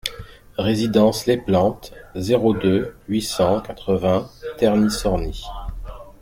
[0.57, 5.43] Résidence Les Plantes, zéro deux, huit cent quatre-vingts Terny-Sorny